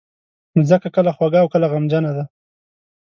مځکه 0.57 0.87
کله 0.95 1.11
خوږه 1.15 1.39
او 1.41 1.47
کله 1.53 1.65
غمجنه 1.73 2.11
ده. 2.17 2.23